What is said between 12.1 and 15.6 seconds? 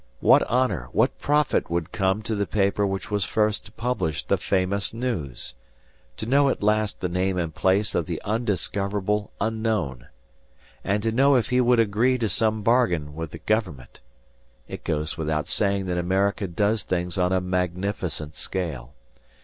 to some bargain with the government! It goes without